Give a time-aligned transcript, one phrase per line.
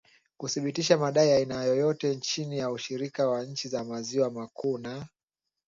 [0.37, 5.07] kuthibitisha madai ya aina yoyote chini ya ushirika wa nchi za maziwa makuu na